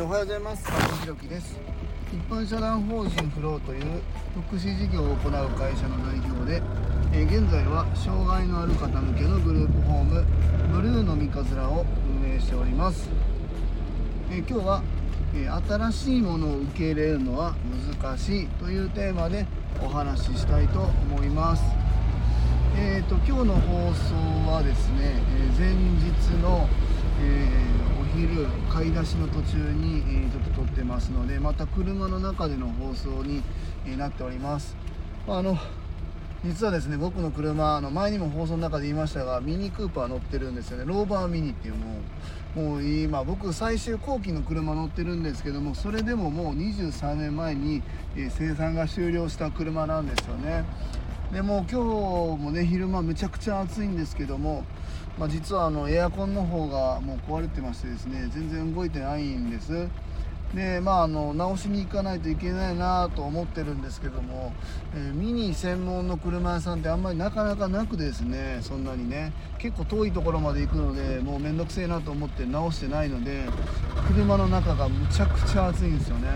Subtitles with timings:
[0.00, 0.64] おはようございます。
[0.64, 1.58] 加藤弘樹です。
[2.12, 4.00] 一般社団法人フローという
[4.46, 6.62] 福祉事業を行う会社の代表で、
[7.12, 10.24] え、現在は障害のある方向けのグループホーム
[10.72, 11.84] ブルーの三日面を
[12.22, 13.10] 運営しております、
[14.30, 14.82] え、今日は、
[15.34, 17.56] え新しいものを受け入れるのは
[18.00, 19.46] 難しいというテーマで
[19.82, 21.64] お話ししたいと思います。
[22.76, 24.14] えーと、今日の放送
[24.48, 25.20] はですね、
[25.58, 26.68] え前日の、
[27.20, 33.42] えー、昼買い出しの途中に、え、ちょっと撮ってますのでまた車の中での放送に、
[33.86, 34.76] え、なっております。
[35.26, 35.58] あの
[36.44, 40.84] 実はですね僕の車あの前にも放送の中で言いましたがミニクーパー乗ってるんですよね。
[40.86, 41.96] ローバーミニっていうも
[42.56, 47.82] うもう今僕最終後期の車乗ってるんですけどもそれでももう23年前に、
[48.16, 50.64] え生産が終了した車なんですよね。
[51.32, 51.82] でも今
[52.38, 54.64] 日もね昼間めちゃくちゃ暑いんですけども
[55.18, 59.88] まあ、実はあのエアコンの方がもう壊れてましてですね全然動いてないんです。
[60.54, 64.54] でまああの直しに行かないといけないなと思ってるんですけども、
[64.94, 69.32] えー、ミニ専門の車屋さんってあんまりなかなかなくですねそんなにね。
[69.58, 73.44] 結構遠いところまで行くのでもうめんどくせえなと思って直してないので
[74.06, 76.28] 車の中がむちゃくちゃ暑いんですよね。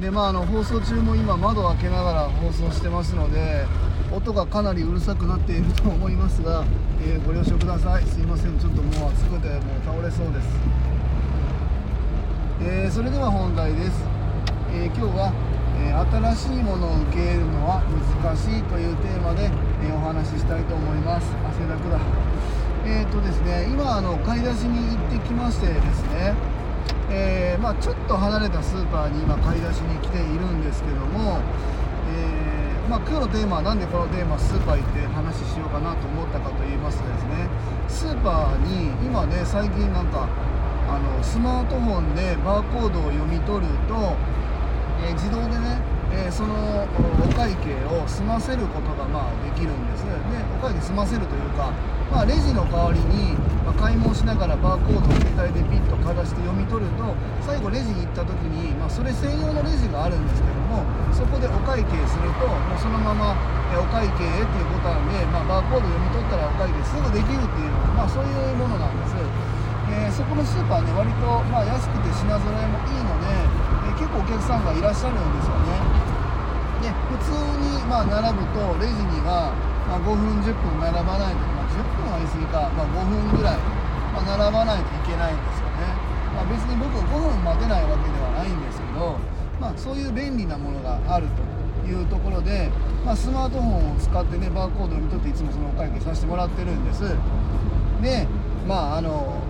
[0.00, 3.64] でまああの放送中も今窓を開けながら放送してますので
[4.12, 6.64] 音がかなりうるさくなっていると思いますが、
[7.00, 8.04] えー、ご了承ください。
[8.04, 8.58] すいません。
[8.58, 10.48] ちょっともう暑くてもう倒れそうです、
[12.60, 14.04] えー、それでは本題です、
[14.72, 15.32] えー、今日は、
[15.80, 17.82] え新しいものを受け入れるのは
[18.22, 19.50] 難しいというテーマで、
[19.82, 21.32] えお話ししたいと思います。
[21.44, 21.98] 汗だくだ
[22.86, 26.34] えっ、とですね今あの買い出しに行ってきましてですね
[27.10, 31.38] えー、まあ、ちょっと離れたスーパーに今買い出しに来ているんですけども、
[32.10, 37.48] えーまあ、今日のテーマは何でこのテーマスーパー行って話しようかなと思ったかと言いますとですね
[37.88, 40.28] スーパーに今ね最近なんか
[40.88, 44.14] あのスマートフォンでバーコードを読み取ると、
[45.02, 45.82] え、自動でね、
[46.16, 46.54] えー、その
[47.20, 50.04] お会計を済ませることがまあできるんです。
[50.04, 50.12] で
[50.56, 51.70] お会計済ませるというか、
[52.10, 53.34] まあ、レジの代わりに、
[53.66, 57.12] ま、買い物しながらバーコードを携帯でピッとかざして読み取ると
[57.42, 63.34] 最後レジに行った時に、まあ、それ専用のレジがあるんですけどもそこでお会計するともうそのまま
[63.74, 69.18] お会計へっていうボタンで、まあ、バーコード読み取ったらお会計すぐできるっていう、まあ、そういうものなんです、
[69.90, 73.34] えー、そこのスーパーね割とまあ安くて品揃えもいいので、
[73.90, 75.95] えー、結構お客さんがいらっしゃるんですよね。
[76.82, 79.52] で普通にまあ並ぶとレジには、
[79.88, 83.58] ま、5分10分並ばないと、まあ、10分は言い過ぎか、まあ、5分ぐらい、
[84.12, 85.90] ま、並ばないといけないんですよね、
[86.34, 89.16] まあ、別に僕は5分待てないわけではないんですけど
[89.60, 91.26] まあ、そういう便利なものがある
[91.82, 92.70] というところで、
[93.04, 97.02] まあ、スマートフォンを使ってねバーコードを読み取っていつもそのお会計させてもらってるんです。
[98.02, 98.26] で
[98.66, 99.40] まああの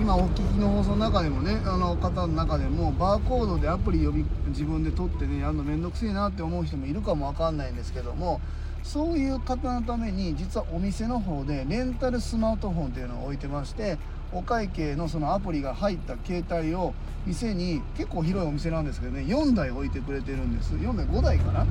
[0.00, 8.40] 今お聞きの放送の中でもねあの方の中でもバーコードでアプリ呼び自分で取ってねやるの面倒くせえなって思う人もいるかもわかんないんですけども
[8.82, 13.96] そういう方のために実はお店の方でレンタルスマートフォンっていうのを置いてまして
[14.32, 16.92] お会計のそのアプリが入った携帯を
[17.24, 20.74] 店に結構広いお店なんですけどね4台置いてくれてるんです。
[20.74, 21.66] 4台5台かな？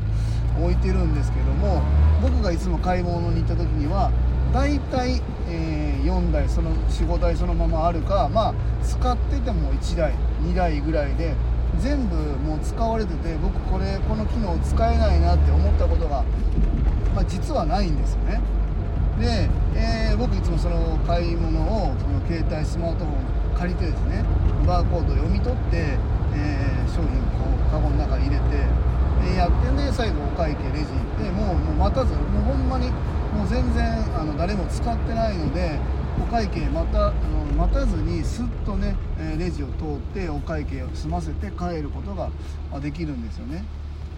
[0.60, 1.84] 置いてるんですけども
[2.22, 4.12] 僕がいつも買い物に行った時には
[4.54, 8.54] 大体、えー、4台その45台そのままあるかまあ
[8.84, 11.34] 使ってても1台2台ぐらいで
[11.80, 16.24] 全部もう使われてて僕これこの機能使えないなって思ったことが、
[17.16, 18.42] まあ、実はないんですよね。
[19.20, 24.24] で、えー、僕いつもその買い物をその携帯スマートフォン借りてですね
[24.68, 25.98] バーコード読み取って、
[26.36, 27.08] えー、商品を
[27.42, 28.66] こうカゴの中に入れて、
[29.36, 32.90] やってね最後お会計レジ行ってもうもう待たずもうほんまに
[33.34, 35.80] もう全然あの誰も使ってないので
[36.22, 38.96] お会計またあの待たずにすっとね
[39.38, 42.30] レジを通ってお会計を済ませて帰ることが
[42.80, 43.64] できるんですよね。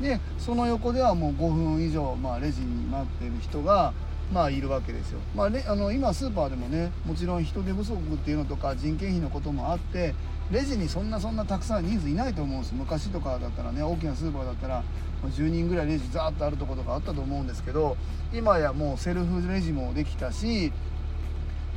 [0.01, 3.93] でその横ではもう5分以上、まあ、レジに待ってる人が
[4.33, 10.13] まあいるわけですよ、まあ、あの今スーパーでもねもちろん人手不足っていうのとか人件費のこともあって
[10.51, 14.83] レジにそんなそんなたくさん人数いないと思うんです昔とかだったらね大きなスーパーだったら
[15.23, 17.97] 10人ぐらいレジザーッとあるとことかあったと思うんですけど
[18.33, 20.71] 今やもうセルフレジもできたし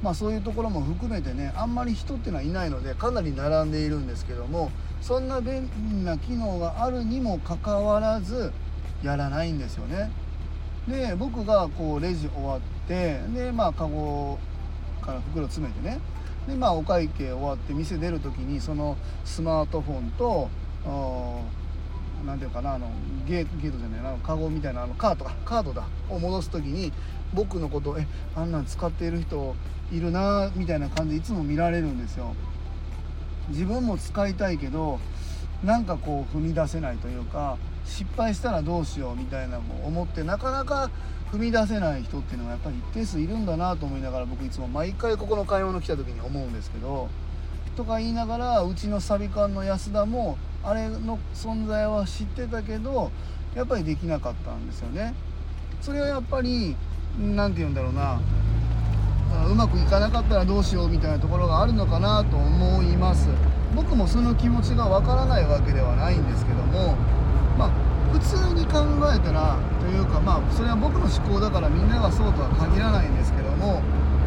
[0.03, 8.53] まあそういうところも含めてねあんまり人っていうのはいないのでかなり並んでいるんですけどもそんな便利な機能があるにもかかわらず
[9.03, 10.11] やらないんですよね。
[10.89, 14.39] で僕がこうレジ終わってでまあカゴ
[15.03, 15.99] から袋詰めてね。
[16.47, 20.49] でまあお会計終わって店出る時にそのスマートフォンと
[22.27, 22.91] 何ていうかなあの
[23.27, 26.93] ゲゲートじゃないなカゴみたいなあのカートかカードだを戻す時に
[27.35, 29.55] 僕のことえあんなん使っている人
[29.93, 32.35] いるなみたいな感じでいつも見られるんですよ。
[33.51, 34.99] 自分も使いたいけど
[35.65, 37.57] なんかこう踏み出せないというか
[37.89, 40.91] 失敗したらどうしようみたいなのを思ってなかなか
[41.33, 47.09] 踏み出せない人っていうのはやっぱり一定数いるんだなと思いながら僕いつも毎回ここの買い物来た時に思うんですけど
[47.77, 53.11] とか言いながらうちのサビ館の安田もあれの存在は知ってたけど
[53.55, 55.15] やっぱりできなかったんですよね。
[55.81, 56.77] それはやっぱり
[57.19, 58.21] 何て言うんだろうな
[59.47, 63.29] うまくいかなかったらどうしようみたいなところがあるのかなと思います
[63.75, 66.97] 僕もその気持ちがわからないわけではないんですけども
[67.59, 67.71] まあ
[68.15, 73.83] 普通に考えたらというかまあそれは僕の思考だからみんながそうとは限らないんですけども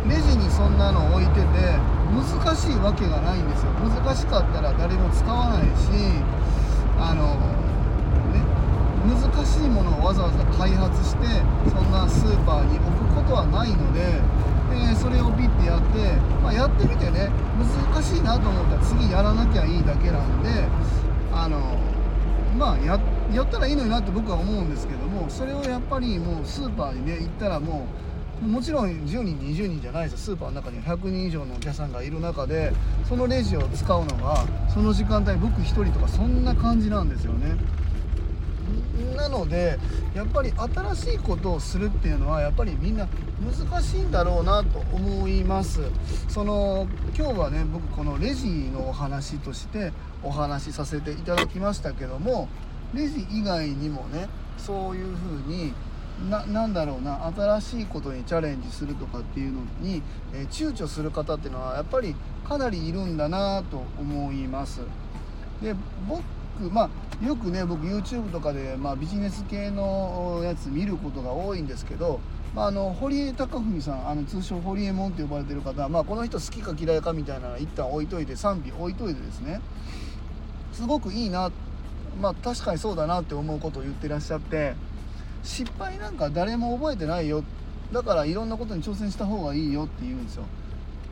[0.05, 1.79] レジにそんなの置いてて
[2.11, 3.71] 難しいわけがないんですよ。
[3.79, 5.87] 難しかったら誰も使わないし
[6.99, 7.39] あの
[8.35, 8.43] ね
[9.07, 11.25] 難しいものをわざわざ開発して
[11.71, 14.19] そんなスーパーに置くことはないので
[14.71, 16.13] でそれをピッてやって、
[16.43, 20.67] まあ、やってみてね難しいなと思ったら次やらなきゃいいだけなんで
[21.33, 21.79] あの
[22.57, 22.95] まあや
[23.33, 27.87] やったらいいのになって僕は思うんですけどもそれをやっぱりもうスーパーにね行ったらも
[28.43, 32.73] うもちろん10人20人じゃないですスーパーの中に100人以上のお客さんがいる中で
[33.07, 37.55] そのレジを使うのがその時間帯僕1人とかそんな感じなんですよね。
[39.15, 39.77] なので
[40.15, 43.07] やっぱり新しいことをするっていうのはやっぱりみんな
[43.69, 45.81] 難しいんだろうなと思います
[46.27, 49.91] その今日はね僕このレジのお話として
[50.23, 52.47] お話しさせていただきましたけども
[52.93, 54.27] レジ以外にもね
[54.57, 55.73] そういうふうに
[56.29, 60.03] ななんだろうな新しいことにチャレンジするとかっていうのに、
[60.33, 62.15] えー、躊躇する方っていうのはやっぱり
[62.47, 64.81] かなりいるんだなと思います。
[65.61, 65.75] で
[66.07, 66.23] 僕
[66.71, 72.19] まあよくね僕 YouTube とかで、まあ、ビジネス系のやつ見ることが多いんですけど
[72.53, 79.61] まあ、あの堀江貴文さんあの通称堀江門と呼ばれてる方は、まあ、この人好きか嫌いかみたいなの一旦置いといて賛否置いといてですね
[80.73, 81.70] すごくいいなって
[82.19, 84.73] まあ確かにそうだなって思うことを言ってらっしゃって
[85.43, 87.43] 失敗なんか誰も覚えてないよ。
[87.91, 90.43] だからいろんなことに挑戦した方がいいよって言うんですよ。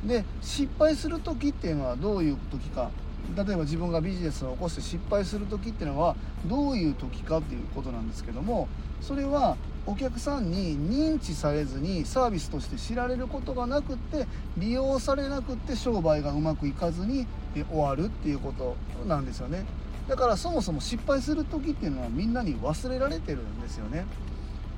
[0.06, 2.90] で失敗する時っていうのはどういう時か。
[3.36, 6.16] 例えば自分がビジネスを起こして失敗する時っていうのは
[6.46, 8.68] どういう時かっていうことなんですけども
[9.02, 9.56] それは
[9.86, 14.26] お客さんに認知されずにサービスとして知られることがなくって
[14.58, 18.76] 利用されなくって商売がうまくいかずに終わるっていうこと
[19.08, 19.66] なんですよね。
[20.10, 24.06] だからそもそも失敗する時っていうのはみんなに忘れられてるんですよね。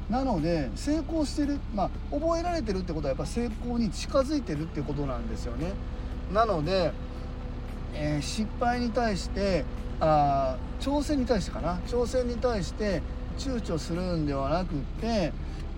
[0.09, 5.71] なので成功してるまあ覚えられてるってことはやっぱ成功に近づいてるってことなんですよね。
[6.33, 6.91] なので
[7.93, 9.65] えー、失敗に対して
[9.99, 11.77] あ挑戦に対してかな？
[11.87, 13.01] 挑戦に対して
[13.37, 15.33] 躊躇するんではなくって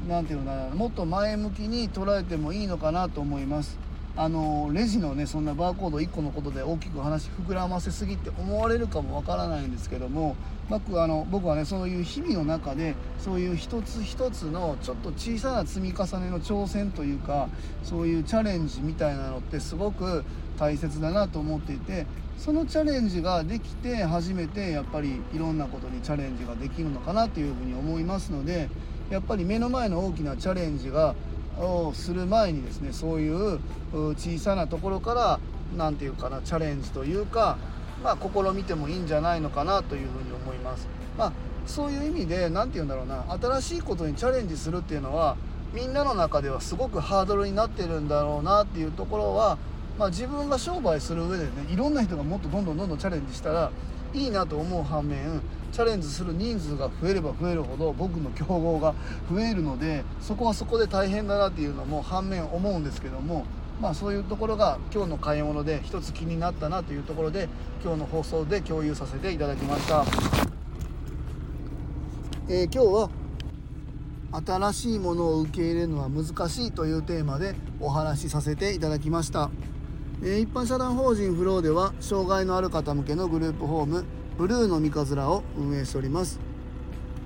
[0.07, 3.79] 何て言うのかなもっと前向きに捉えてもいいのかなと思います。
[4.15, 10.35] あのレジのねそんなバーコード1個のことで大きく話膨らませすぎって思われるかもわからないんですけども
[10.69, 17.49] 僕あの僕はねそういう日々の中でそういう一つ一つのちょっと小さな積み重ねの挑戦というか
[17.83, 20.23] そういうチャレンジみたいなのってすごく
[20.59, 22.05] 大切だなと思っていて
[22.37, 28.69] そのチャレンジができて初めてやっぱりいろんなことにチャレンジができるのかなというふうに思いますので
[29.09, 31.15] やっぱり目の前の大きなチャレンジが
[31.59, 33.59] をする前にですねそういう
[34.15, 35.39] 小さなところから
[35.77, 37.57] 何て言うかなチャレンジというか
[38.03, 40.87] まあ試みてもいいんじゃないのかなというふうに思います。
[41.17, 41.33] まあ
[41.65, 45.37] そういう意味で何て言うんだろうな新しいことにチャレンジするっていうのは
[45.73, 49.57] みんなの中ではすごくハードルになってるんだろうなっていうところは
[49.97, 53.71] まあ、自分が商売する上でねいろんな人がもっとどんどんどんどんチャレンジしたら
[54.13, 55.41] いいなと思う反面
[55.71, 58.93] チャレンジする人数が増えれば増えるほど僕の競合が
[59.31, 63.45] 増えるのでそこはそこで大変だなっていうのも反面思うんですけども
[63.81, 67.49] まあそういうところが今日の買い物で一つ気になったなというところで
[67.83, 70.05] 今日の放送で共有させていただきました、
[72.47, 73.09] えー、今日は
[74.45, 79.51] 新しいものを受け入れるのは難しいというテーマでお話しさせていただきました、
[80.23, 84.05] 一般社団法人フローでは障害のある方向けのグループホーム
[84.37, 86.39] ブルーの三日面を運営しております、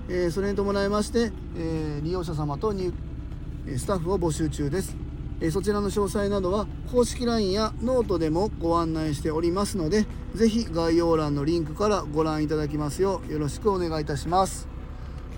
[0.10, 2.92] え、それに伴いまして、え、利用者様とに
[3.78, 4.98] スタッフを募集中です、
[5.40, 14.68] え、そちらの詳細などは公式 LINE やノートでもご案内しておりますので是非概要欄のリンクからご覧いただきますようよろしくお願いいたします。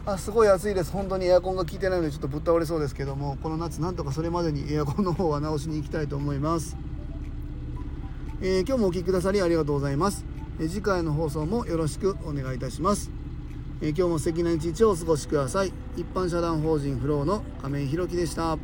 [0.05, 0.91] あすごい暑いです。
[0.91, 6.77] 本当にエアコンが効いてないのでちょっとぶっ倒れそうですけどもこの夏なんとかそれまでにエアコンの方は直しに行きたいと思います、
[8.41, 10.25] えー、今日もお聴きくださりありがとうございます
[10.61, 13.09] え次回の放送もよろしくお願いいたします。
[13.81, 15.71] え今日も素敵な一日をお過ごしください。
[15.95, 18.57] 一般社団法人フローの亀井宏樹でした。